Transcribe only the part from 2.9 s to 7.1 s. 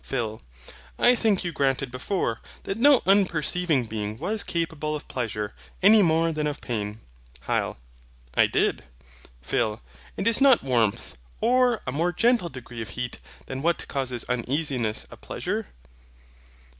unperceiving being was capable of pleasure, any more than of pain.